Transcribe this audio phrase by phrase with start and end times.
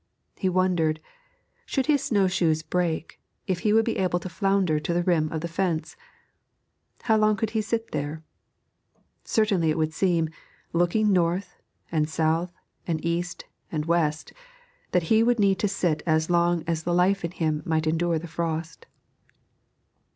[0.35, 0.99] He wondered,
[1.63, 5.31] should his snow shoes break, if he would be able to flounder to the rim
[5.31, 5.95] of the fence?
[7.03, 8.23] How long could he sit there?
[9.23, 10.29] Certainly it would seem,
[10.73, 11.55] looking north
[11.91, 12.51] and south
[12.87, 14.33] and east and west,
[14.89, 18.17] that he would need to sit as long as the life in him might endure
[18.17, 18.87] the frost.